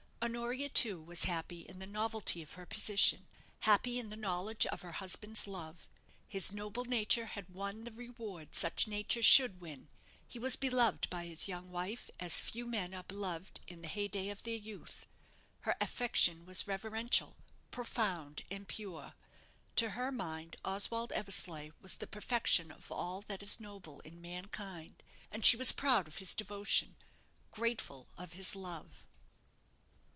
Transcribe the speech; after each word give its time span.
Honoria, 0.23 0.69
too, 0.69 1.01
was 1.01 1.23
happy 1.23 1.61
in 1.61 1.79
the 1.79 1.87
novelty 1.87 2.43
of 2.43 2.51
her 2.53 2.67
position; 2.67 3.25
happy 3.61 3.97
in 3.97 4.11
the 4.11 4.15
knowledge 4.15 4.67
of 4.67 4.81
her 4.83 4.91
husband's 4.91 5.47
love. 5.47 5.87
His 6.27 6.51
noble 6.51 6.85
nature 6.85 7.25
had 7.25 7.49
won 7.49 7.85
the 7.85 7.91
reward 7.91 8.53
such 8.53 8.87
natures 8.87 9.25
should 9.25 9.59
win. 9.59 9.87
He 10.27 10.37
was 10.37 10.55
beloved 10.55 11.09
by 11.09 11.25
his 11.25 11.47
young 11.47 11.71
wife 11.71 12.07
as 12.19 12.39
few 12.39 12.67
men 12.67 12.93
are 12.93 13.01
beloved 13.01 13.61
in 13.67 13.81
the 13.81 13.87
heyday 13.87 14.29
of 14.29 14.43
their 14.43 14.53
youth. 14.55 15.07
Her 15.61 15.75
affection 15.81 16.45
was 16.45 16.67
reverential, 16.67 17.35
profound, 17.71 18.43
and 18.51 18.67
pure. 18.67 19.15
To 19.77 19.89
her 19.91 20.11
mind, 20.11 20.55
Oswald 20.63 21.11
Eversleigh 21.13 21.71
was 21.81 21.97
the 21.97 22.05
perfection 22.05 22.69
of 22.69 22.91
all 22.91 23.21
that 23.21 23.41
is 23.41 23.59
noble 23.59 24.01
in 24.01 24.21
mankind, 24.21 25.01
and 25.31 25.43
she 25.43 25.57
was 25.57 25.71
proud 25.71 26.07
of 26.07 26.19
his 26.19 26.35
devotion, 26.35 26.95
grateful 27.51 28.07
of 28.19 28.33
his 28.33 28.55
love. 28.55 29.07